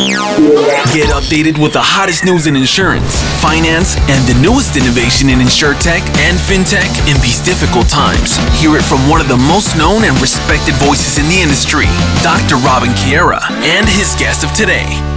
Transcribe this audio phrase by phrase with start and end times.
[0.00, 6.00] Get updated with the hottest news in insurance, finance, and the newest innovation in insurtech
[6.24, 8.36] and fintech in these difficult times.
[8.58, 11.86] Hear it from one of the most known and respected voices in the industry,
[12.22, 12.56] Dr.
[12.64, 15.09] Robin Kiera, and his guest of today.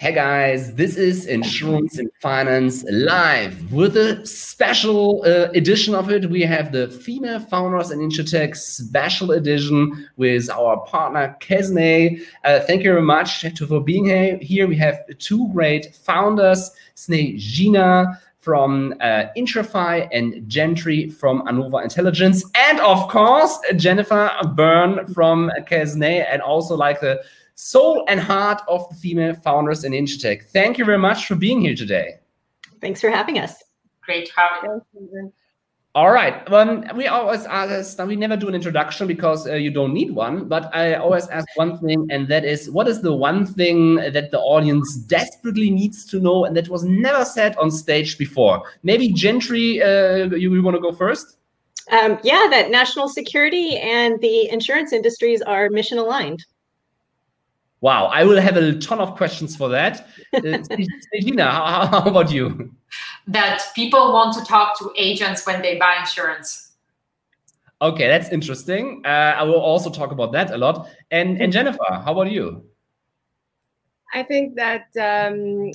[0.00, 6.30] Hey guys, this is Insurance and Finance Live with a special uh, edition of it.
[6.30, 12.22] We have the Female Founders and Insurtech special edition with our partner Kesney.
[12.44, 14.06] Uh, thank you very much for being
[14.40, 14.66] here.
[14.66, 22.80] We have two great founders, Snejina from uh, Insurify and Gentry from Anova Intelligence, and
[22.80, 27.20] of course Jennifer Byrne from Kesney, and also like the
[27.60, 30.44] soul and heart of the female founders in Insurtech.
[30.44, 32.14] Thank you very much for being here today.
[32.80, 33.62] Thanks for having us.
[34.02, 35.32] Great to have you.
[35.94, 36.50] All right.
[36.50, 40.48] Um, we always ask, we never do an introduction because uh, you don't need one,
[40.48, 44.30] but I always ask one thing, and that is what is the one thing that
[44.30, 48.62] the audience desperately needs to know and that was never said on stage before?
[48.84, 51.36] Maybe Gentry, uh, you, you want to go first?
[51.90, 56.46] Um, yeah, that national security and the insurance industries are mission aligned.
[57.80, 60.06] Wow, I will have a ton of questions for that.
[60.34, 60.58] Uh,
[61.38, 62.74] how, how about you?
[63.26, 66.72] That people want to talk to agents when they buy insurance.
[67.82, 69.00] Okay, that's interesting.
[69.06, 70.90] Uh, I will also talk about that a lot.
[71.10, 72.62] And and Jennifer, how about you?
[74.12, 75.70] I think that um,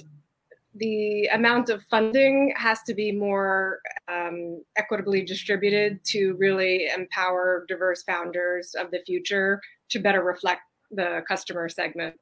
[0.75, 8.03] the amount of funding has to be more um, equitably distributed to really empower diverse
[8.03, 9.59] founders of the future
[9.89, 10.61] to better reflect
[10.95, 12.15] the customer segment.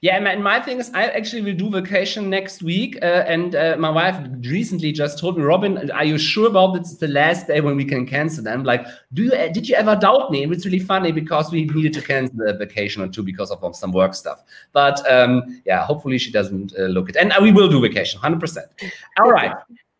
[0.00, 3.76] Yeah, and my thing is, I actually will do vacation next week, uh, and uh,
[3.78, 6.90] my wife recently just told me, Robin, are you sure about this?
[6.90, 8.46] It's the last day when we can cancel.
[8.48, 9.30] And like, do you?
[9.30, 10.44] Did you ever doubt me?
[10.44, 13.92] It's really funny because we needed to cancel the vacation or two because of some
[13.92, 14.42] work stuff.
[14.72, 18.20] But um, yeah, hopefully she doesn't uh, look it, and uh, we will do vacation,
[18.20, 18.66] hundred percent.
[19.20, 19.54] All right.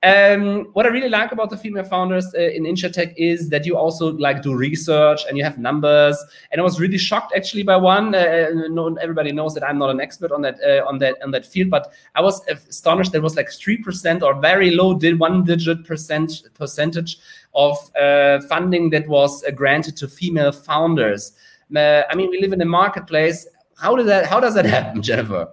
[0.05, 3.77] Um, what I really like about the female founders uh, in Insurtech is that you
[3.77, 6.19] also like do research and you have numbers.
[6.51, 8.13] And I was really shocked actually by one.
[8.13, 11.31] Uh, no, everybody knows that I'm not an expert on that uh, on that on
[11.31, 13.13] that field, but I was astonished.
[13.13, 17.19] There was like three percent or very low, did one digit percent percentage
[17.55, 21.33] of uh, funding that was uh, granted to female founders.
[21.75, 23.47] Uh, I mean, we live in a marketplace.
[23.77, 25.49] How does that How does that happen, Jennifer?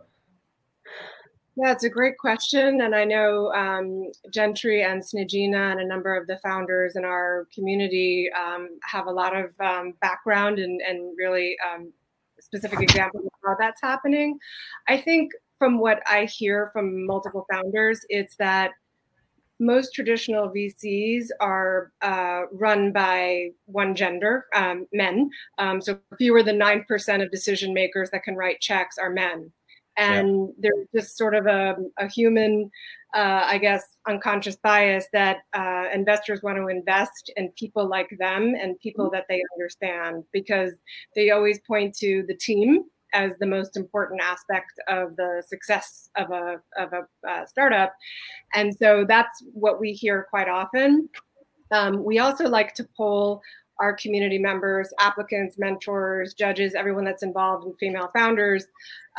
[1.61, 2.79] Yeah, it's a great question.
[2.79, 7.47] And I know um, Gentry and Snejina and a number of the founders in our
[7.53, 11.91] community um, have a lot of um, background and, and really um,
[12.39, 14.39] specific examples of how that's happening.
[14.87, 18.71] I think from what I hear from multiple founders, it's that
[19.59, 25.29] most traditional VCs are uh, run by one gender, um, men.
[25.57, 29.51] Um, so fewer than 9% of decision makers that can write checks are men
[29.99, 30.69] and yeah.
[30.69, 32.69] there's just sort of a, a human
[33.15, 38.55] uh, i guess unconscious bias that uh, investors want to invest in people like them
[38.59, 39.15] and people mm-hmm.
[39.15, 40.73] that they understand because
[41.15, 42.83] they always point to the team
[43.13, 47.93] as the most important aspect of the success of a of a uh, startup
[48.53, 51.09] and so that's what we hear quite often
[51.71, 53.41] um, we also like to poll
[53.79, 58.65] our community members, applicants, mentors, judges, everyone that's involved in female founders.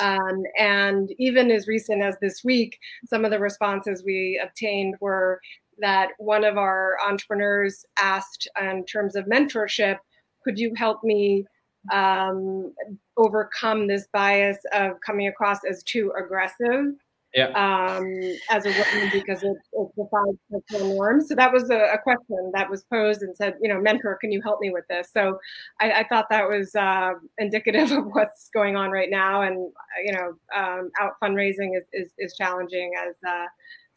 [0.01, 5.41] Um, and even as recent as this week, some of the responses we obtained were
[5.79, 9.97] that one of our entrepreneurs asked, in terms of mentorship,
[10.45, 11.47] could you help me
[11.93, 12.75] um,
[13.17, 16.95] overcome this bias of coming across as too aggressive?
[17.33, 17.51] Yeah.
[17.51, 18.21] um,
[18.51, 21.29] as a woman because it, it defies cultural norms.
[21.29, 24.33] So that was a, a, question that was posed and said, you know, mentor, can
[24.33, 25.11] you help me with this?
[25.13, 25.39] So
[25.81, 29.43] I, I thought that was uh, indicative of what's going on right now.
[29.43, 29.71] And,
[30.05, 33.47] you know, um, out fundraising is, is, is challenging as uh,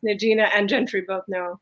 [0.05, 1.59] Snejina and Gentry both know.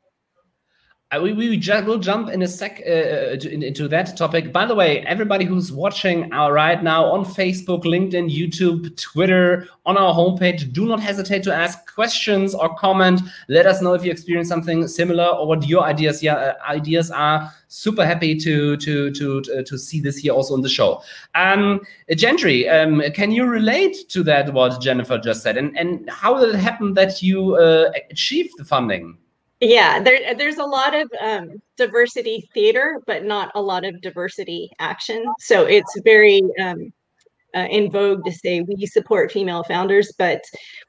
[1.14, 4.54] Uh, we, we just will jump in a sec uh, uh into that topic.
[4.54, 9.98] By the way, everybody who's watching our right now on Facebook, LinkedIn, YouTube, Twitter, on
[9.98, 13.20] our homepage, do not hesitate to ask questions or comment.
[13.50, 17.12] Let us know if you experience something similar or what your ideas yeah, uh, ideas
[17.12, 17.52] are.
[17.68, 21.02] Super happy to to to to, to see this here also on the show.
[21.36, 21.82] Um,
[22.16, 26.56] Gentry, um, can you relate to that what Jennifer just said, and and how did
[26.56, 29.18] it happen that you uh, achieved the funding?
[29.62, 34.72] Yeah, there, there's a lot of um, diversity theater, but not a lot of diversity
[34.80, 35.24] action.
[35.40, 36.92] So it's very um,
[37.56, 40.42] uh, in vogue to say we support female founders, but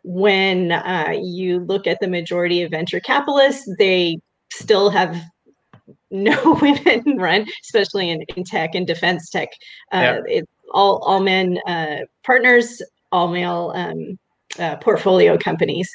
[0.04, 4.18] when uh, you look at the majority of venture capitalists, they
[4.50, 5.20] still have
[6.10, 9.50] no women run, especially in, in tech and defense tech.
[9.92, 10.20] Uh, yeah.
[10.26, 12.80] It's all all men uh, partners,
[13.10, 14.18] all male um,
[14.58, 15.90] uh, portfolio companies.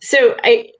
[0.00, 0.70] So I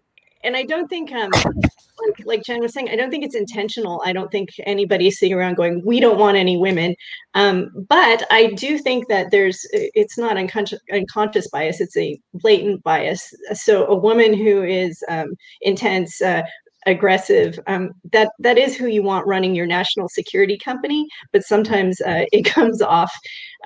[0.42, 4.02] and I don't think um, like like Jen was saying, I don't think it's intentional.
[4.04, 6.94] I don't think anybody's sitting around going, "We don't want any women."
[7.34, 12.82] Um, but I do think that there's it's not unconscious, unconscious bias; it's a blatant
[12.82, 13.22] bias.
[13.52, 16.20] So a woman who is um, intense.
[16.20, 16.42] Uh,
[16.86, 22.00] aggressive um, that that is who you want running your national security company but sometimes
[22.00, 23.12] uh, it comes off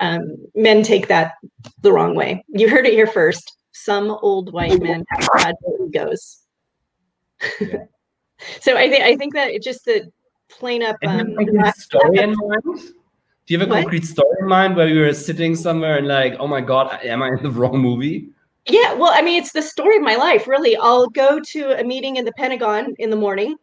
[0.01, 0.21] um,
[0.53, 1.31] men take that
[1.81, 5.29] the wrong way you heard it here first some old white men have
[7.61, 7.77] yeah.
[8.61, 10.11] so I think I think that it just the
[10.49, 10.97] plain up.
[11.05, 11.35] Um,
[11.77, 12.63] story in mind?
[13.47, 13.81] Do you have a what?
[13.81, 17.21] concrete story in mind where you were sitting somewhere and like, oh my god, am
[17.21, 18.29] I in the wrong movie?
[18.67, 20.75] Yeah, well, I mean, it's the story of my life, really.
[20.77, 23.55] I'll go to a meeting in the Pentagon in the morning.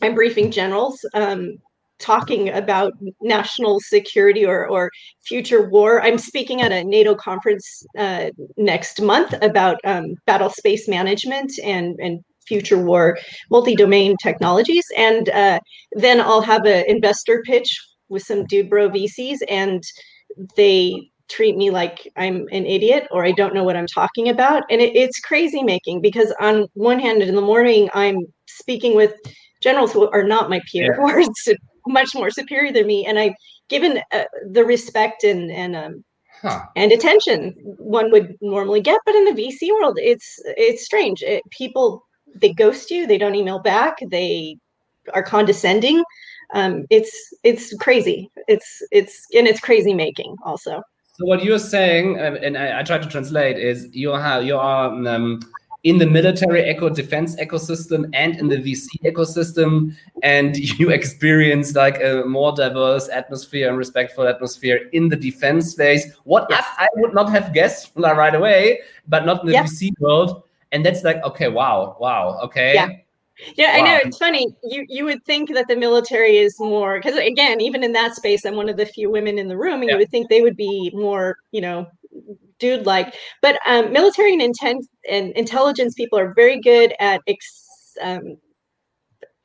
[0.00, 1.58] I'm briefing generals, um,
[1.98, 4.92] talking about national security or, or
[5.24, 6.00] future war.
[6.02, 11.98] I'm speaking at a NATO conference uh, next month about um, battle space management and,
[11.98, 13.18] and future war
[13.50, 15.60] multi-domain technologies and uh,
[15.92, 17.70] then i'll have an investor pitch
[18.08, 19.82] with some dude bro vcs and
[20.56, 24.62] they treat me like i'm an idiot or i don't know what i'm talking about
[24.70, 29.14] and it, it's crazy making because on one hand in the morning i'm speaking with
[29.62, 30.96] generals who are not my peer yeah.
[30.96, 31.22] who are
[31.86, 33.34] much more superior than me and i've
[33.68, 36.04] given uh, the respect and and um,
[36.40, 36.60] Huh.
[36.76, 41.42] and attention one would normally get but in the vc world it's it's strange it,
[41.50, 42.06] people
[42.40, 44.56] they ghost you they don't email back they
[45.14, 46.02] are condescending
[46.54, 50.82] um, it's it's crazy it's it's and it's crazy making also
[51.14, 54.56] so what you're saying um, and I, I try to translate is you are you
[54.56, 55.40] are um,
[55.84, 62.00] in the military eco defense ecosystem and in the VC ecosystem, and you experience like
[62.02, 66.10] a more diverse atmosphere and respectful atmosphere in the defense space.
[66.24, 66.64] What yes.
[66.78, 69.72] I, I, would not have guessed right away, but not in the yes.
[69.72, 70.42] VC world
[70.72, 72.88] and that's like okay wow wow okay yeah
[73.56, 73.84] yeah, wow.
[73.84, 74.48] I know it's funny.
[74.64, 78.44] You you would think that the military is more because again, even in that space,
[78.44, 79.92] I'm one of the few women in the room, and yeah.
[79.92, 81.86] you would think they would be more, you know,
[82.58, 83.14] dude like.
[83.40, 88.38] But um, military and intent and intelligence people are very good at ex, um,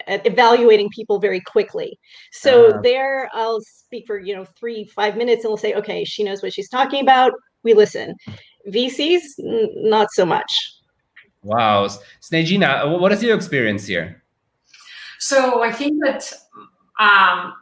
[0.08, 2.00] at evaluating people very quickly.
[2.32, 6.04] So uh, there, I'll speak for you know three five minutes, and we'll say, okay,
[6.04, 7.34] she knows what she's talking about.
[7.64, 8.16] We listen.
[8.68, 10.52] VCs, n- not so much.
[11.44, 11.88] Wow.
[12.22, 14.24] Snejina, what is your experience here?
[15.20, 16.34] So I think that
[17.00, 17.54] um,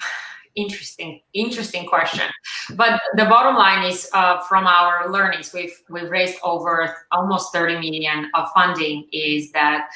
[0.54, 2.28] interesting, interesting question.
[2.76, 7.74] But the bottom line is uh, from our learnings, we've we've raised over almost 30
[7.74, 9.06] million of funding.
[9.12, 9.90] Is that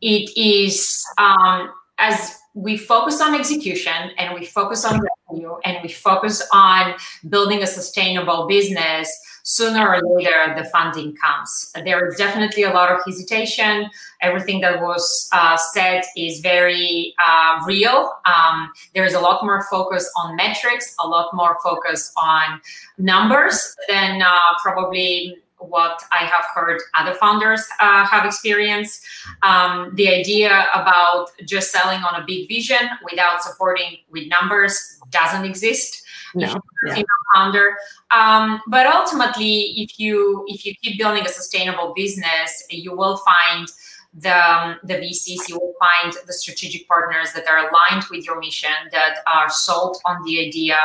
[0.00, 5.88] it is um, as we focus on execution and we focus on revenue and we
[5.88, 6.94] focus on
[7.28, 9.08] building a sustainable business
[9.42, 11.72] sooner or later the funding comes.
[11.84, 13.88] There is definitely a lot of hesitation.
[14.22, 18.12] Everything that was uh, said is very uh, real.
[18.26, 22.60] Um, there is a lot more focus on metrics, a lot more focus on
[22.98, 24.30] numbers than uh,
[24.62, 29.04] probably what I have heard other founders uh, have experienced.
[29.42, 35.44] Um, the idea about just selling on a big vision without supporting with numbers doesn't
[35.44, 36.02] exist.
[36.34, 36.46] No.
[36.46, 37.76] If you're a female founder,
[38.10, 43.68] um, but ultimately, if you if you keep building a sustainable business, you will find
[44.14, 48.40] the, um, the VCs, you will find the strategic partners that are aligned with your
[48.40, 50.76] mission, that are sold on the idea,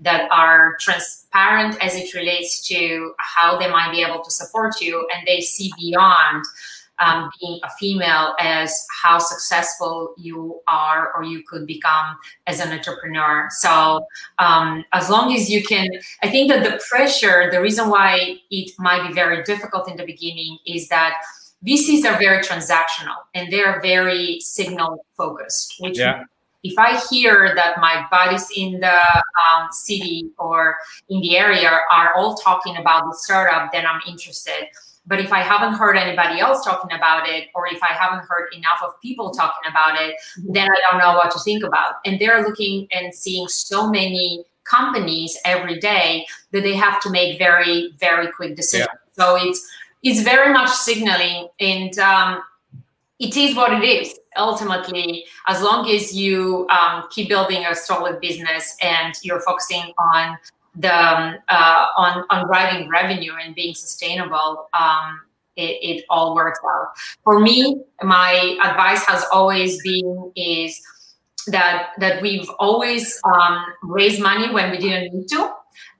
[0.00, 5.06] that are transparent as it relates to how they might be able to support you,
[5.14, 6.44] and they see beyond
[6.98, 12.72] um, being a female as how successful you are or you could become as an
[12.72, 13.48] entrepreneur.
[13.50, 14.06] So
[14.38, 15.88] um, as long as you can,
[16.22, 20.06] I think that the pressure, the reason why it might be very difficult in the
[20.06, 21.14] beginning is that
[21.66, 26.24] VCs are very transactional and they're very signal focused, which yeah.
[26.62, 30.76] if I hear that my buddies in the um, city or
[31.08, 34.68] in the area are all talking about the startup, then I'm interested.
[35.06, 38.48] But if I haven't heard anybody else talking about it, or if I haven't heard
[38.54, 41.94] enough of people talking about it, then I don't know what to think about.
[42.06, 47.38] And they're looking and seeing so many companies every day that they have to make
[47.38, 48.88] very, very quick decisions.
[49.16, 49.24] Yeah.
[49.24, 49.66] So it's
[50.02, 52.42] it's very much signaling and um,
[53.18, 58.20] it is what it is ultimately as long as you um, keep building a solid
[58.20, 60.36] business and you're focusing on
[60.76, 65.20] the um, uh, on on driving revenue and being sustainable um,
[65.56, 66.88] it, it all works out.
[67.22, 70.80] For me my advice has always been is
[71.46, 75.52] that that we've always um, raised money when we didn't need to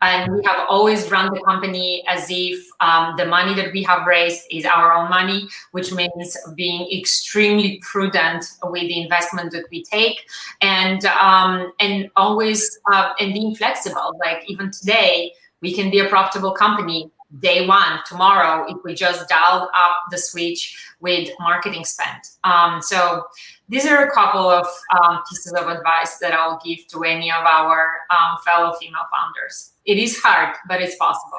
[0.02, 4.06] and we have always run the company as if um, the money that we have
[4.06, 9.82] raised is our own money which means being extremely prudent with the investment that we
[9.82, 10.26] take.
[10.60, 14.16] And um, and always uh, and being flexible.
[14.24, 18.00] Like even today we can be a profitable company day one.
[18.06, 22.20] Tomorrow if we just dial up the switch with marketing spend.
[22.44, 23.24] Um, so
[23.68, 27.44] these are a couple of um, pieces of advice that I'll give to any of
[27.44, 29.73] our um, fellow female founders.
[29.85, 31.38] It is hard, but it's possible.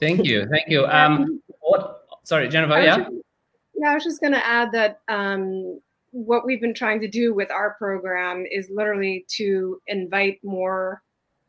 [0.00, 0.86] Thank you, thank you.
[0.90, 2.06] Um, what?
[2.24, 2.80] Sorry, Jennifer.
[2.80, 2.98] Yeah.
[2.98, 3.10] Just,
[3.74, 5.80] yeah, I was just going to add that um,
[6.10, 11.02] what we've been trying to do with our program is literally to invite more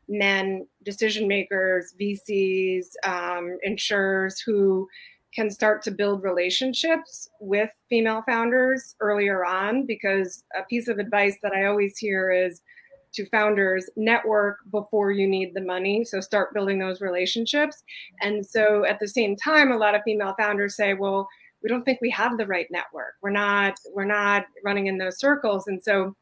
[0.08, 4.88] men, decision makers, VCs, um, insurers who
[5.34, 11.36] can start to build relationships with female founders earlier on because a piece of advice
[11.42, 12.62] that I always hear is
[13.12, 16.04] to founders network before you need the money.
[16.04, 17.82] So start building those relationships.
[18.20, 21.28] And so at the same time a lot of female founders say well
[21.62, 23.14] we don't think we have the right network.
[23.22, 25.66] We're not we're not running in those circles.
[25.66, 26.16] And so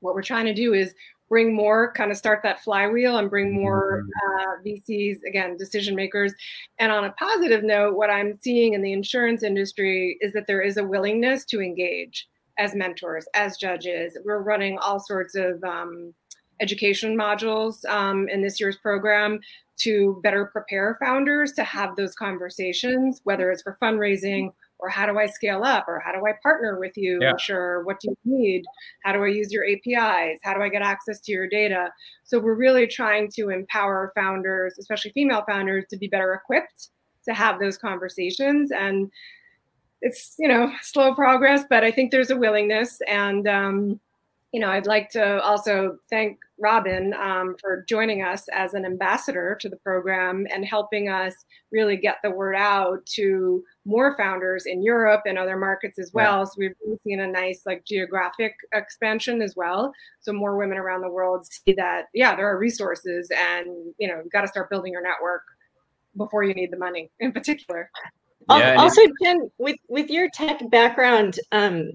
[0.00, 0.94] what we're trying to do is
[1.28, 4.50] bring more, kind of start that flywheel and bring more mm-hmm.
[4.50, 6.32] uh, VCs, again, decision makers.
[6.78, 10.60] And on a positive note, what I'm seeing in the insurance industry is that there
[10.60, 12.28] is a willingness to engage
[12.58, 14.16] as mentors, as judges.
[14.24, 16.14] We're running all sorts of um,
[16.60, 19.40] education modules um, in this year's program
[19.76, 25.18] to better prepare founders to have those conversations, whether it's for fundraising or how do
[25.18, 27.18] I scale up or how do I partner with you?
[27.20, 27.36] Yeah.
[27.38, 27.84] Sure.
[27.84, 28.64] What do you need?
[29.02, 30.40] How do I use your APIs?
[30.42, 31.90] How do I get access to your data?
[32.24, 36.90] So we're really trying to empower founders, especially female founders, to be better equipped
[37.26, 38.70] to have those conversations.
[38.70, 39.10] And
[40.02, 43.00] it's, you know, slow progress, but I think there's a willingness.
[43.08, 44.00] And, um,
[44.54, 49.58] you know, I'd like to also thank Robin um, for joining us as an ambassador
[49.60, 51.34] to the program and helping us
[51.72, 56.38] really get the word out to more founders in Europe and other markets as well.
[56.38, 56.44] Yeah.
[56.44, 59.92] So we've really seen a nice like geographic expansion as well.
[60.20, 63.66] So more women around the world see that yeah, there are resources, and
[63.98, 65.42] you know, you've got to start building your network
[66.16, 67.90] before you need the money, in particular.
[68.48, 71.90] Yeah, also, Jen, with with your tech background, um,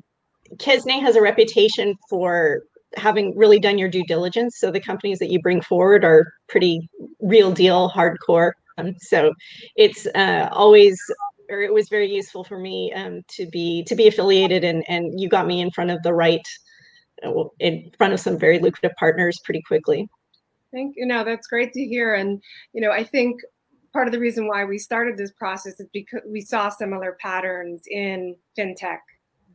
[0.57, 2.63] Kesne has a reputation for
[2.95, 4.57] having really done your due diligence.
[4.59, 6.89] So the companies that you bring forward are pretty
[7.19, 8.51] real deal, hardcore.
[8.77, 9.33] Um, so
[9.75, 10.99] it's uh, always,
[11.49, 15.19] or it was very useful for me um, to be to be affiliated, and and
[15.19, 16.47] you got me in front of the right,
[17.23, 20.07] uh, in front of some very lucrative partners pretty quickly.
[20.71, 21.05] Thank you.
[21.05, 22.13] No, that's great to hear.
[22.13, 22.41] And
[22.73, 23.41] you know, I think
[23.91, 27.83] part of the reason why we started this process is because we saw similar patterns
[27.89, 28.99] in fintech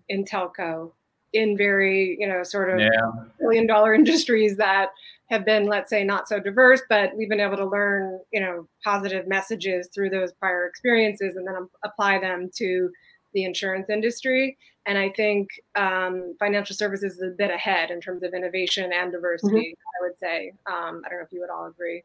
[0.08, 0.92] in telco
[1.32, 3.10] in very you know sort of yeah.
[3.40, 4.90] billion dollar industries that
[5.30, 8.66] have been let's say not so diverse but we've been able to learn you know
[8.82, 12.90] positive messages through those prior experiences and then apply them to
[13.34, 14.56] the insurance industry
[14.86, 19.10] and i think um, financial services is a bit ahead in terms of innovation and
[19.12, 20.04] diversity mm-hmm.
[20.04, 22.02] i would say um, i don't know if you would all agree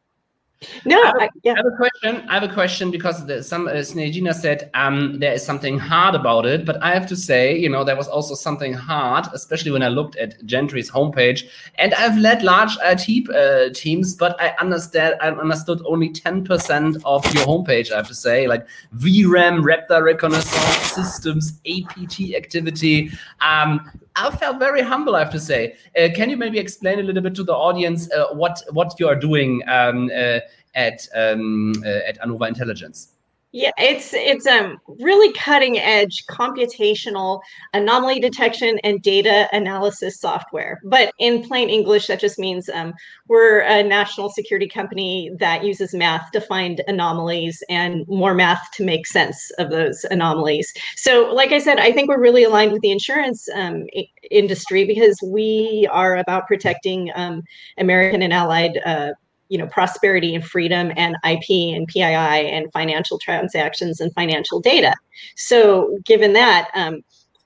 [0.84, 1.52] no, I have, a, yeah.
[1.52, 2.28] I have, a question.
[2.28, 6.14] I have a question because the, some uh, Snejina said um, there is something hard
[6.14, 9.70] about it, but I have to say, you know, there was also something hard, especially
[9.70, 11.44] when I looked at Gentry's homepage.
[11.76, 16.98] And I've led large IT uh, teams, but I understand I understood only ten percent
[17.04, 17.90] of your homepage.
[17.90, 23.10] I have to say, like VRAM, Raptor reconnaissance systems, APT activity.
[23.40, 23.90] Um,
[24.20, 25.76] I felt very humble, I have to say.
[25.96, 29.08] Uh, can you maybe explain a little bit to the audience uh, what what you
[29.08, 30.40] are doing um, uh,
[30.74, 33.14] at um, uh, at Anova Intelligence?
[33.52, 37.40] Yeah, it's it's um really cutting edge computational
[37.74, 40.80] anomaly detection and data analysis software.
[40.84, 42.94] But in plain English, that just means um,
[43.26, 48.84] we're a national security company that uses math to find anomalies and more math to
[48.84, 50.72] make sense of those anomalies.
[50.94, 53.86] So, like I said, I think we're really aligned with the insurance um,
[54.30, 57.42] industry because we are about protecting um,
[57.78, 58.78] American and allied.
[58.84, 59.10] Uh,
[59.50, 64.94] you know prosperity and freedom and ip and pii and financial transactions and financial data
[65.36, 67.02] so given that um,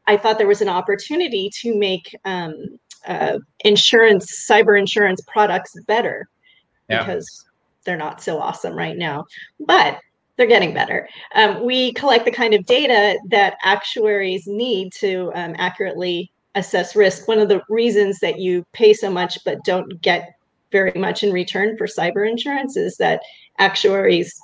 [0.06, 2.54] i thought there was an opportunity to make um,
[3.08, 6.28] uh, insurance cyber insurance products better
[6.88, 7.00] yeah.
[7.00, 7.44] because
[7.84, 9.24] they're not so awesome right now
[9.66, 9.98] but
[10.36, 11.08] they're getting better.
[11.34, 17.28] Um, we collect the kind of data that actuaries need to um, accurately assess risk.
[17.28, 20.34] One of the reasons that you pay so much but don't get
[20.74, 23.22] very much in return for cyber insurance is that
[23.60, 24.34] actuaries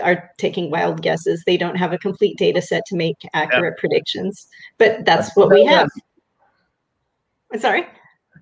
[0.00, 1.42] are taking wild guesses.
[1.44, 3.80] They don't have a complete data set to make accurate yeah.
[3.80, 4.46] predictions,
[4.78, 5.88] but that's what we have.
[7.52, 7.84] I'm sorry.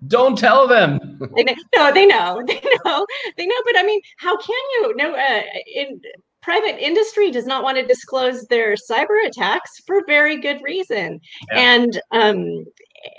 [0.07, 1.19] Don't tell them.
[1.35, 3.07] they know, no, they know, they know,
[3.39, 3.63] they know.
[3.65, 4.95] But I mean, how can you?
[4.97, 5.43] No, uh,
[5.75, 5.99] in
[6.43, 11.21] private industry does not want to disclose their cyber attacks for very good reason,
[11.53, 11.59] yeah.
[11.59, 12.67] and um,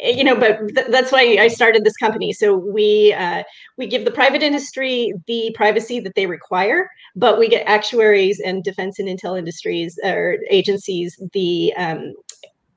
[0.04, 2.34] you know, but th- that's why I started this company.
[2.34, 3.44] So we uh,
[3.78, 8.64] we give the private industry the privacy that they require, but we get actuaries and
[8.64, 12.14] defense and intel industries or agencies the um,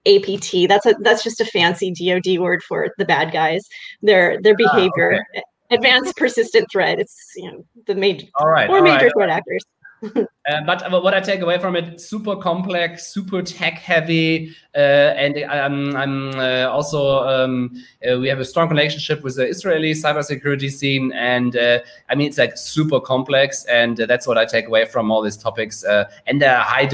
[0.06, 0.68] APT.
[0.68, 3.62] That's a that's just a fancy DoD word for the bad guys.
[4.02, 5.14] Their their ah, behavior.
[5.14, 5.42] okay.
[5.70, 7.00] Advanced persistent threat.
[7.00, 9.12] It's you know the major all right, four all major right.
[9.14, 9.64] threat actors.
[10.16, 15.36] uh, but what I take away from it, super complex, super tech heavy, uh, and
[15.44, 20.70] um, I'm uh, also um, uh, we have a strong relationship with the Israeli cybersecurity
[20.70, 24.66] scene, and uh, I mean it's like super complex, and uh, that's what I take
[24.66, 25.84] away from all these topics.
[26.26, 26.88] and high,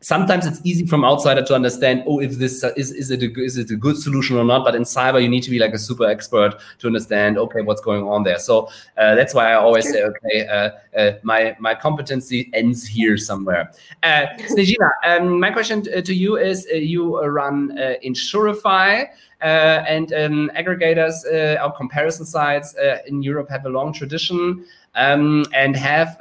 [0.00, 3.56] sometimes it's easy from outsider to understand oh if this is is it a, is
[3.56, 4.64] it a good solution or not?
[4.64, 7.80] But in cyber you need to be like a super expert to understand okay what's
[7.80, 8.38] going on there.
[8.38, 13.16] So uh, that's why i always say okay uh, uh, my my competency ends here
[13.16, 13.72] somewhere.
[14.02, 19.06] Uh, Snejina, um, my question to you is uh, you run uh, insurify
[19.40, 21.24] uh, and um, aggregators
[21.62, 22.74] or comparison sites
[23.06, 24.64] in europe have a long tradition
[24.96, 26.18] um, and have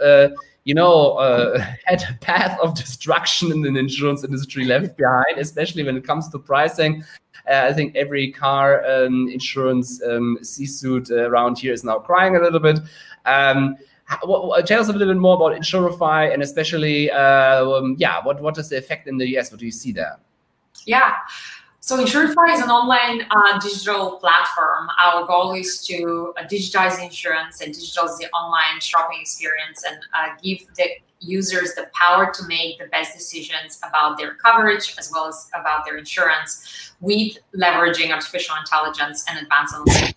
[0.67, 5.81] you know, uh, had a path of destruction in the insurance industry left behind, especially
[5.81, 7.05] when it comes to pricing.
[7.49, 12.35] Uh, I think every car um, insurance um, C-suite uh, around here is now crying
[12.35, 12.79] a little bit.
[13.25, 13.77] Um,
[14.23, 18.41] what, tell us a little bit more about Insurify and especially, uh, um, yeah, what,
[18.41, 19.51] what is the effect in the US?
[19.51, 20.19] What do you see there?
[20.85, 21.13] Yeah.
[21.87, 24.89] So Insurify is an online uh, digital platform.
[25.01, 30.35] Our goal is to uh, digitize insurance and digitize the online shopping experience and uh,
[30.43, 30.83] give the
[31.21, 35.85] users the power to make the best decisions about their coverage as well as about
[35.85, 40.16] their insurance with leveraging artificial intelligence and advanced analytics.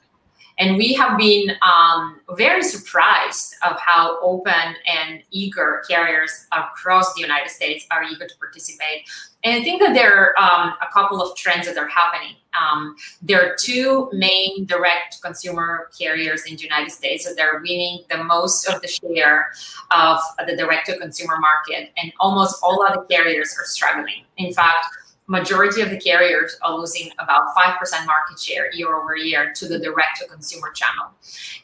[0.60, 7.22] And we have been um, very surprised of how open and eager carriers across the
[7.22, 9.08] United States are eager to participate.
[9.42, 12.36] And I think that there are um, a couple of trends that are happening.
[12.60, 18.04] Um, there are two main direct consumer carriers in the United States that are winning
[18.10, 19.52] the most of the share
[19.90, 24.24] of the direct to consumer market, and almost all other carriers are struggling.
[24.36, 24.84] In fact,
[25.30, 29.78] majority of the carriers are losing about 5% market share year over year to the
[29.78, 31.12] direct to consumer channel.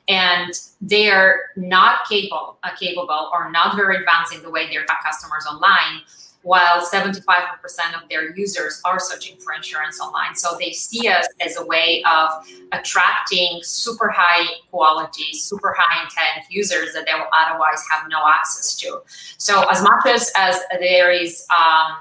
[0.06, 5.04] And they're not capable, uh, capable or not very advanced in the way they attract
[5.04, 6.02] customers online,
[6.42, 7.16] while 75%
[8.00, 10.36] of their users are searching for insurance online.
[10.36, 16.48] So they see us as a way of attracting super high quality, super high intent
[16.50, 19.00] users that they will otherwise have no access to.
[19.38, 21.96] So as much as, as there is um,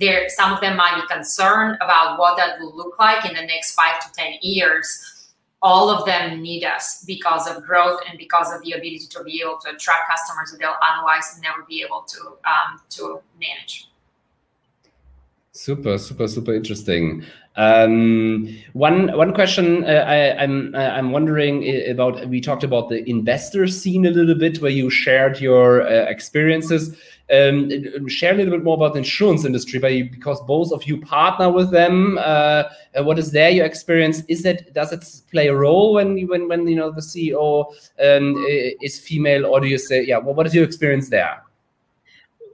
[0.00, 3.42] there some of them might be concerned about what that will look like in the
[3.42, 5.28] next five to ten years
[5.62, 9.42] all of them need us because of growth and because of the ability to be
[9.42, 13.88] able to attract customers that they'll otherwise never be able to um, to manage
[15.52, 17.24] super super super interesting
[17.56, 22.26] um, one one question uh, I, am I'm, uh, I'm wondering about.
[22.28, 26.96] We talked about the investor scene a little bit, where you shared your uh, experiences.
[27.32, 31.00] Um, share a little bit more about the insurance industry, by, because both of you
[31.00, 32.18] partner with them.
[32.18, 32.64] Uh,
[32.96, 34.22] uh what is there your experience?
[34.26, 37.66] Is that does it play a role when when when you know the CEO
[38.04, 38.34] um,
[38.82, 40.18] is female, or do you say yeah?
[40.18, 41.42] Well, what is your experience there?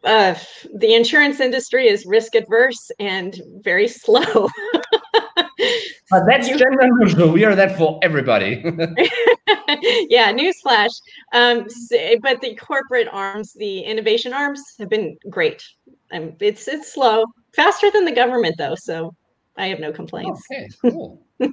[0.05, 0.35] Uh,
[0.75, 4.49] the insurance industry is risk adverse and very slow.
[6.11, 7.31] But that's gender neutral.
[7.31, 8.62] We are that for everybody.
[10.09, 10.92] yeah, newsflash.
[11.33, 11.66] Um,
[12.23, 15.62] but the corporate arms, the innovation arms, have been great.
[16.12, 19.14] Um, it's it's slow, faster than the government though, so
[19.57, 20.42] I have no complaints.
[20.51, 21.23] Okay, cool.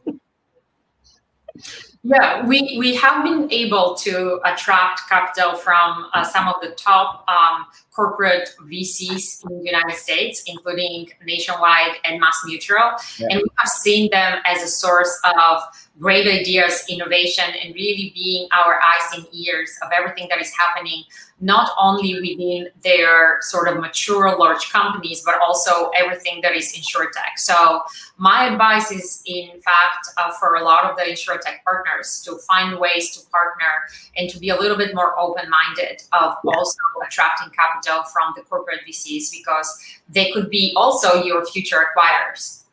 [2.05, 7.25] Yeah, we, we have been able to attract capital from uh, some of the top
[7.29, 12.91] um, corporate VCs in the United States, including Nationwide and Mass Mutual.
[13.19, 13.27] Yeah.
[13.29, 15.62] And we have seen them as a source of
[15.99, 21.03] great ideas, innovation, and really being our eyes and ears of everything that is happening,
[21.39, 27.38] not only within their sort of mature large companies, but also everything that is insurtech.
[27.38, 27.84] So
[28.17, 32.79] my advice is, in fact, uh, for a lot of the insurtech partners to find
[32.79, 33.73] ways to partner
[34.17, 36.51] and to be a little bit more open-minded of yeah.
[36.56, 39.77] also attracting capital from the corporate VCs because
[40.09, 42.63] they could be also your future acquirers.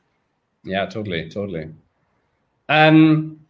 [0.65, 1.71] Yeah, totally, totally.
[2.69, 3.41] Um,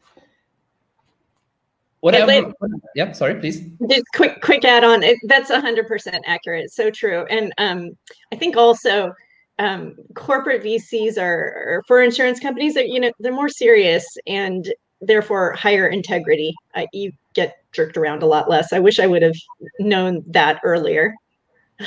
[2.01, 2.53] what yeah, I,
[2.95, 3.61] yeah, sorry, please.
[3.89, 5.03] Just quick, quick add on.
[5.03, 6.73] It, that's hundred percent accurate.
[6.73, 7.27] So true.
[7.27, 7.91] And um,
[8.33, 9.13] I think also
[9.59, 12.75] um, corporate VCs are, are, for insurance companies.
[12.75, 16.55] That you know they're more serious and therefore higher integrity.
[16.75, 18.73] Uh, you get jerked around a lot less.
[18.73, 19.37] I wish I would have
[19.79, 21.15] known that earlier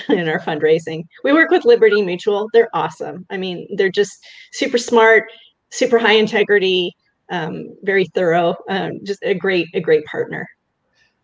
[0.10, 1.06] in our fundraising.
[1.24, 2.50] We work with Liberty Mutual.
[2.54, 3.26] They're awesome.
[3.30, 5.26] I mean, they're just super smart,
[5.70, 6.96] super high integrity,
[7.30, 8.56] um, very thorough.
[8.70, 10.48] Um, just a great, a great partner.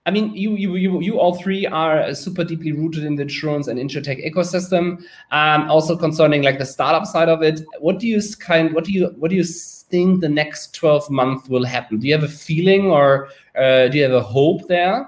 [0.05, 3.67] I mean, you, you, you, you all three are super deeply rooted in the insurance
[3.67, 5.03] and insurtech ecosystem.
[5.31, 8.91] Um, also concerning like the startup side of it, what do you kind, what do
[8.91, 11.99] you, what do you think the next twelve months will happen?
[11.99, 15.07] Do you have a feeling or uh, do you have a hope there?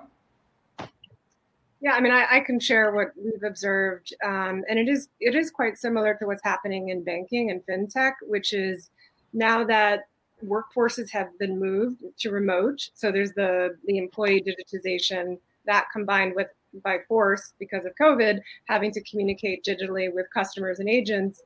[1.82, 5.34] Yeah, I mean, I, I can share what we've observed, um, and it is it
[5.34, 8.92] is quite similar to what's happening in banking and fintech, which is
[9.34, 10.08] now that
[10.46, 12.88] workforces have been moved to remote.
[12.94, 16.48] So there's the the employee digitization that combined with
[16.84, 21.42] by force because of COVID, having to communicate digitally with customers and agents.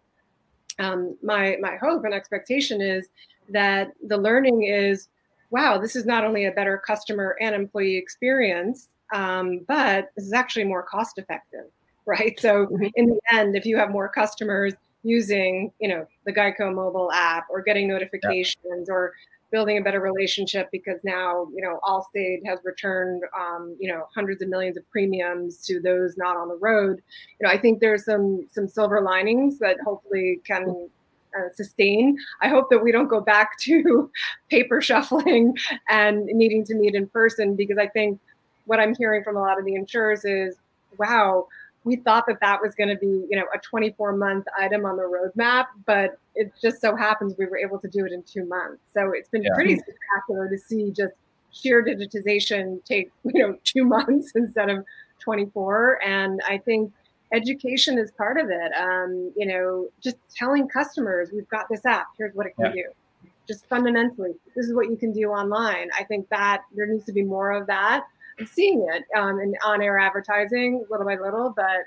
[0.79, 3.07] Um, my my hope and expectation is
[3.49, 5.07] that the learning is,
[5.49, 10.33] wow, this is not only a better customer and employee experience, um, but this is
[10.33, 11.65] actually more cost effective,
[12.05, 12.39] right?
[12.39, 12.85] So mm-hmm.
[12.95, 14.73] in the end, if you have more customers
[15.05, 18.93] using you know the geico mobile app or getting notifications yeah.
[18.93, 19.13] or
[19.51, 24.41] building a better relationship because now you know allstate has returned um, you know hundreds
[24.41, 27.01] of millions of premiums to those not on the road
[27.39, 30.89] you know i think there's some some silver linings that hopefully can
[31.37, 34.09] uh, sustain i hope that we don't go back to
[34.49, 35.55] paper shuffling
[35.89, 38.19] and needing to meet in person because i think
[38.65, 40.55] what i'm hearing from a lot of the insurers is
[40.97, 41.47] wow
[41.85, 44.97] we thought that that was going to be, you know, a 24 month item on
[44.97, 48.43] the roadmap, but it just so happens we were able to do it in two
[48.45, 48.81] months.
[48.93, 49.53] So it's been yeah.
[49.53, 51.13] pretty spectacular to see just
[51.51, 54.83] sheer digitization take, you know, two months instead of
[55.19, 56.03] 24.
[56.03, 56.91] And I think
[57.31, 58.71] education is part of it.
[58.75, 62.83] Um, you know, just telling customers, we've got this app, here's what it can yeah.
[62.83, 63.29] do.
[63.47, 65.89] Just fundamentally, this is what you can do online.
[65.95, 68.05] I think that there needs to be more of that
[68.45, 71.53] seeing it um, in on-air advertising little by little.
[71.55, 71.85] But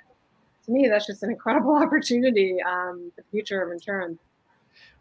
[0.66, 2.56] to me, that's just an incredible opportunity.
[2.62, 4.18] Um, the future of insurance.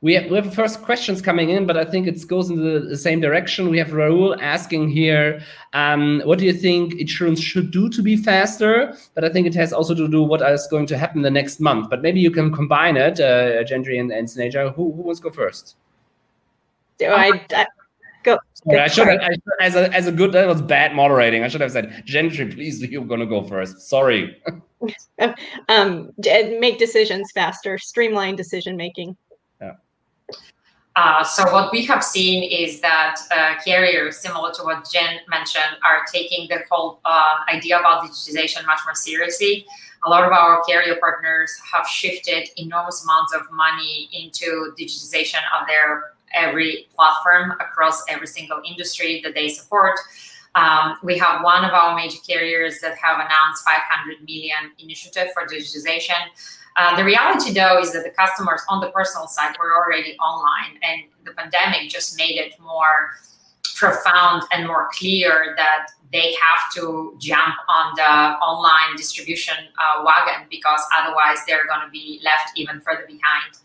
[0.02, 2.82] We have, we have first questions coming in, but I think it goes in the,
[2.82, 3.70] the same direction.
[3.70, 5.42] We have Raul asking here,
[5.74, 8.96] um, what do you think insurance should do to be faster?
[9.16, 11.60] But I think it has also to do what is going to happen the next
[11.60, 11.90] month.
[11.90, 14.76] But maybe you can combine it, uh, Gentry and, and Sneha.
[14.76, 15.78] Who, who wants to go first?
[17.02, 17.66] I, I,
[18.28, 18.38] Go.
[18.56, 21.46] Sorry, I should have, I as a as a good that was bad moderating.
[21.46, 23.80] I should have said, Gentry, please, you're gonna go first.
[23.88, 24.36] Sorry.
[25.70, 29.16] um, make decisions faster, streamline decision making.
[29.62, 29.76] Yeah.
[30.98, 35.78] Uh, so what we have seen is that uh, carriers, similar to what Jen mentioned,
[35.86, 39.66] are taking the whole uh, idea about digitization much more seriously.
[40.06, 45.66] A lot of our carrier partners have shifted enormous amounts of money into digitization of
[45.66, 50.00] their every platform across every single industry that they support.
[50.56, 55.46] Um, we have one of our major carriers that have announced 500 million initiative for
[55.46, 56.18] digitization.
[56.78, 60.80] Uh, the reality, though, is that the customers on the personal side were already online,
[60.84, 63.18] and the pandemic just made it more
[63.78, 70.48] profound and more clear that they have to jump on the online distribution uh, wagon
[70.50, 73.58] because otherwise they're going to be left even further behind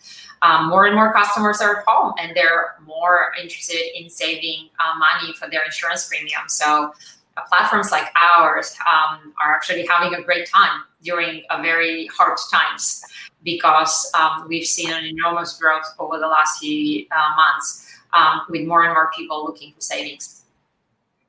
[0.43, 4.99] um, more and more customers are at home and they're more interested in saving uh,
[4.99, 6.43] money for their insurance premium.
[6.49, 6.93] So
[7.37, 12.37] uh, platforms like ours um, are actually having a great time during a very hard
[12.51, 13.03] times
[13.45, 18.67] because um, we've seen an enormous growth over the last few uh, months um, with
[18.67, 20.45] more and more people looking for savings.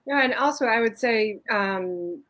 [0.05, 2.21] Yeah, and also I would say um,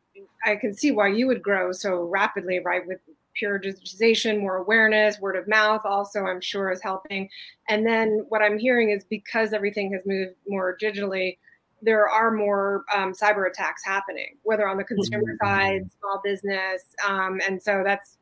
[0.45, 2.85] I can see why you would grow so rapidly, right?
[2.85, 2.99] With
[3.33, 7.29] pure digitization, more awareness, word of mouth also I'm sure is helping.
[7.67, 11.37] And then what I'm hearing is because everything has moved more digitally,
[11.81, 15.45] there are more um, cyber attacks happening, whether on the consumer mm-hmm.
[15.45, 18.17] side, small business, um, and so that's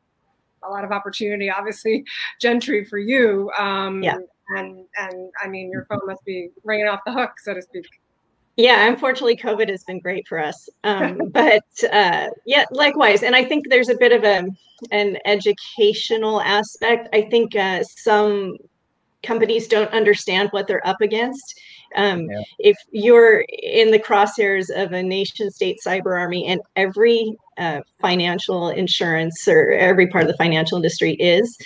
[0.64, 2.04] a lot of opportunity, obviously,
[2.40, 3.50] Gentry for you.
[3.58, 4.18] Um, yeah.
[4.56, 7.86] And and I mean, your phone must be ringing off the hook, so to speak.
[8.56, 10.68] Yeah, unfortunately, COVID has been great for us.
[10.84, 13.22] Um, but uh, yeah, likewise.
[13.22, 14.46] And I think there's a bit of a
[14.90, 17.08] an educational aspect.
[17.12, 18.56] I think uh, some
[19.22, 21.60] companies don't understand what they're up against.
[21.94, 22.42] Um, yeah.
[22.58, 28.70] If you're in the crosshairs of a nation state cyber army and every uh, financial
[28.70, 31.56] insurance or every part of the financial industry is,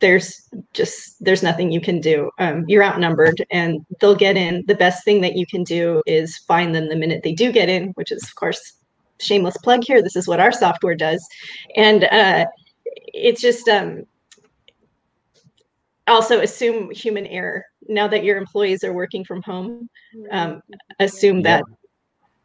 [0.00, 2.30] there's just there's nothing you can do.
[2.38, 4.64] Um, you're outnumbered and they'll get in.
[4.66, 7.68] The best thing that you can do is find them the minute they do get
[7.68, 8.74] in which is of course
[9.20, 10.02] shameless plug here.
[10.02, 11.26] This is what our software does.
[11.76, 12.46] And uh,
[12.84, 14.04] it's just um,
[16.06, 17.64] also assume human error.
[17.88, 19.88] Now that your employees are working from home,
[20.30, 20.60] um,
[20.98, 21.62] assume that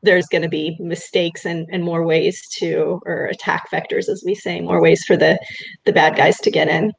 [0.03, 4.35] there's going to be mistakes and, and more ways to, or attack vectors, as we
[4.35, 5.39] say, more ways for the,
[5.85, 6.91] the bad guys to get in.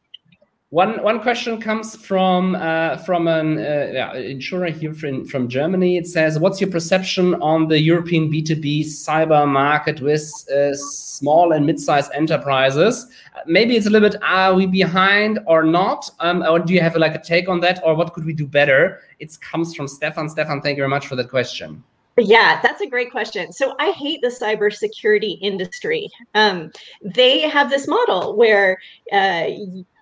[0.70, 5.96] One one question comes from uh, from an uh, insurer here from, from Germany.
[5.96, 10.74] It says, "What's your perception on the European B two B cyber market with uh,
[10.74, 13.06] small and mid sized enterprises?
[13.46, 16.10] Maybe it's a little bit are we behind or not?
[16.18, 18.44] Um, or do you have like a take on that, or what could we do
[18.44, 20.28] better?" It comes from Stefan.
[20.28, 21.84] Stefan, thank you very much for that question.
[22.18, 23.52] Yeah, that's a great question.
[23.52, 26.08] So I hate the cybersecurity industry.
[26.34, 26.72] Um,
[27.04, 28.78] they have this model where
[29.12, 29.48] uh,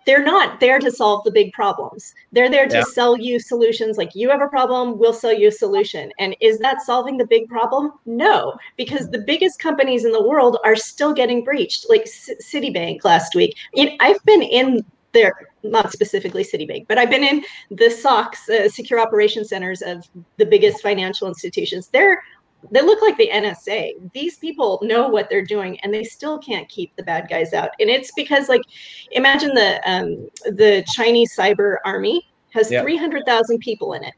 [0.06, 2.14] they're not there to solve the big problems.
[2.32, 2.84] They're there to yeah.
[2.92, 3.96] sell you solutions.
[3.96, 6.12] Like you have a problem, we'll sell you a solution.
[6.18, 7.92] And is that solving the big problem?
[8.06, 13.04] No, because the biggest companies in the world are still getting breached, like C- Citibank
[13.04, 13.56] last week.
[14.00, 19.00] I've been in there, not specifically Citibank, but I've been in the SOCs, uh, secure
[19.00, 21.88] operation centers of the biggest financial institutions.
[21.88, 22.22] They're
[22.70, 24.12] they look like the NSA.
[24.12, 27.70] These people know what they're doing, and they still can't keep the bad guys out.
[27.80, 28.62] And it's because, like,
[29.12, 32.82] imagine the um, the Chinese cyber army has yeah.
[32.82, 34.14] three hundred thousand people in it.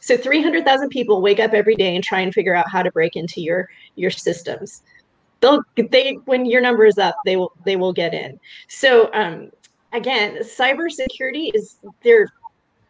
[0.00, 2.82] So three hundred thousand people wake up every day and try and figure out how
[2.82, 4.82] to break into your your systems.
[5.40, 8.38] They'll they when your number is up, they will they will get in.
[8.68, 9.50] So um,
[9.92, 12.28] again, cybersecurity is they're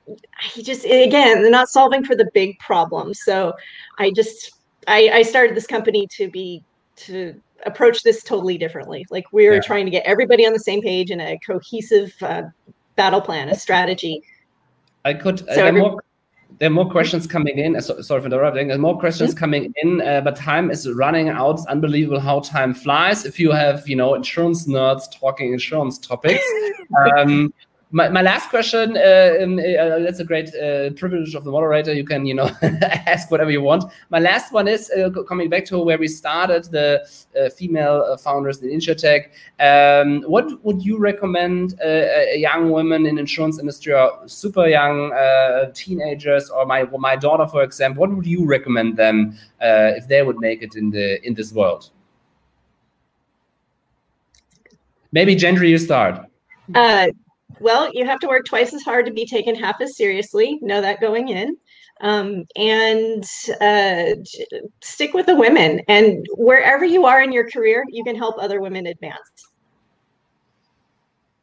[0.09, 3.15] I just again they're not solving for the big problem.
[3.15, 3.53] So
[3.99, 4.58] I just
[4.89, 6.65] I, I started this company to be
[6.97, 9.07] to approach this totally differently.
[9.11, 9.61] Like we are yeah.
[9.61, 12.43] trying to get everybody on the same page in a cohesive uh,
[12.97, 14.23] battle plan, a strategy.
[15.05, 15.41] I could.
[15.41, 16.03] So uh, more,
[16.59, 17.77] there are more questions coming in.
[17.77, 18.69] Uh, so, sorry for interrupting.
[18.69, 19.39] There's more questions mm-hmm.
[19.39, 21.59] coming in, uh, but time is running out.
[21.59, 23.25] It's unbelievable how time flies.
[23.25, 26.45] If you have, you know, insurance nerds talking insurance topics,
[27.17, 27.53] um,
[27.91, 31.95] my, my last question uh, um, uh, that's a great uh, privilege of the moderator.
[31.95, 33.85] You can you know ask whatever you want.
[34.11, 38.17] My last one is uh, coming back to where we started the uh, female uh,
[38.19, 39.31] founders in insurtech.
[39.59, 41.81] Um, what would you recommend
[42.35, 45.13] young women in insurance industry or super young
[45.75, 50.39] teenagers or my my daughter for example what would you recommend them if they would
[50.39, 51.91] make it in the in this world?
[55.11, 56.27] Maybe Gentry you start
[57.61, 60.59] well, you have to work twice as hard to be taken half as seriously.
[60.63, 61.57] Know that going in.
[62.01, 63.25] Um, and
[63.61, 64.15] uh,
[64.81, 65.81] stick with the women.
[65.89, 69.19] And wherever you are in your career, you can help other women advance.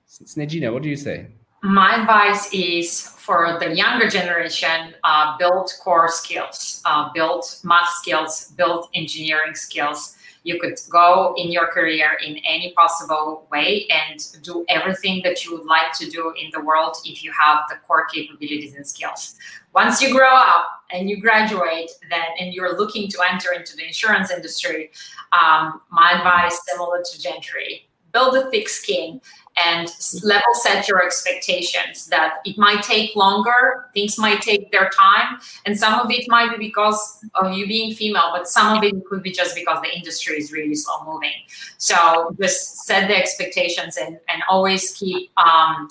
[0.08, 1.28] Snejina, what do you say?
[1.62, 8.54] My advice is for the younger generation, uh, build core skills, uh, build math skills,
[8.56, 14.64] build engineering skills you could go in your career in any possible way and do
[14.70, 18.06] everything that you would like to do in the world if you have the core
[18.06, 19.36] capabilities and skills.
[19.74, 23.84] Once you grow up and you graduate, then and you're looking to enter into the
[23.84, 24.92] insurance industry,
[25.34, 29.22] um, my advice similar to Gentry: build a thick skin
[29.58, 29.88] and
[30.24, 35.78] level set your expectations that it might take longer things might take their time and
[35.84, 39.24] some of it might be because of you being female but some of it could
[39.24, 41.40] be just because the industry is really slow moving.
[41.78, 45.88] So just set the expectations and, and always keep um,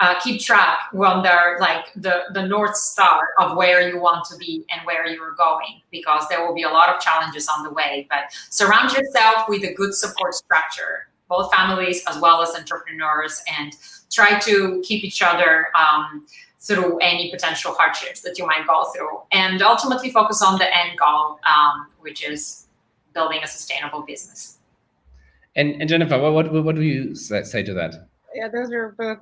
[0.00, 4.36] uh, keep track when they're like the the north star of where you want to
[4.36, 7.70] be and where you're going because there will be a lot of challenges on the
[7.70, 13.42] way but surround yourself with a good support structure both families as well as entrepreneurs
[13.58, 13.72] and
[14.10, 16.26] try to keep each other um,
[16.58, 19.20] through any potential hardships that you might go through.
[19.32, 22.66] And ultimately focus on the end goal um, which is
[23.14, 24.58] building a sustainable business.
[25.56, 28.08] And, and jennifer what, what, what do you say to that?
[28.34, 29.18] Yeah those are both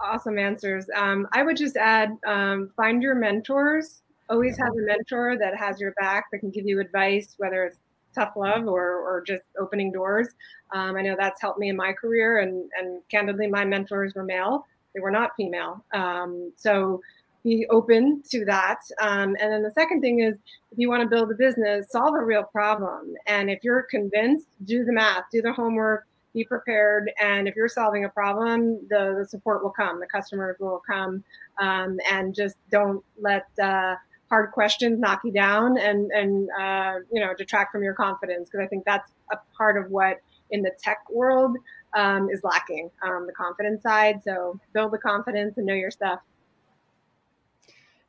[0.00, 0.86] awesome answers.
[0.94, 4.02] Um, i would just add um, find your mentors.
[4.30, 7.78] Always have a mentor that has your back that can give you advice whether it's
[8.14, 10.28] tough love or, or just opening doors.
[10.72, 14.24] Um, I know that's helped me in my career, and, and candidly, my mentors were
[14.24, 15.84] male, they were not female.
[15.92, 17.00] Um, so
[17.44, 18.80] be open to that.
[19.00, 20.36] Um, and then the second thing is
[20.70, 23.14] if you want to build a business, solve a real problem.
[23.26, 27.10] And if you're convinced, do the math, do the homework, be prepared.
[27.20, 31.24] And if you're solving a problem, the, the support will come, the customers will come,
[31.60, 33.94] um, and just don't let uh,
[34.28, 38.64] hard questions knock you down and and uh, you know detract from your confidence because
[38.64, 40.18] I think that's a part of what
[40.50, 41.56] in the tech world
[41.94, 44.20] um, is lacking um, the confidence side.
[44.24, 46.20] So build the confidence and know your stuff.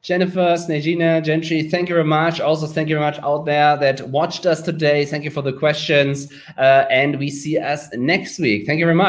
[0.02, 2.40] Jennifer, Snejina, Gentry, thank you very much.
[2.40, 5.04] Also, thank you very much out there that watched us today.
[5.04, 6.32] Thank you for the questions.
[6.58, 8.66] Uh, and we see us next week.
[8.66, 9.08] Thank you very much.